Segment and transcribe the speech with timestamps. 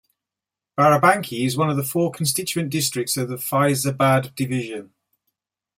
[0.75, 4.95] Barabanki is one of the four constituent districts of Faizabad Division.